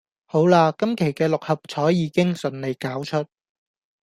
[0.25, 3.27] 好喇今期嘅六合彩已經順利攪出